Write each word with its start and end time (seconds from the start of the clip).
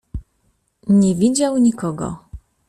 "Nie 0.87 1.15
widział 1.15 1.57
nikogo." 1.57 2.17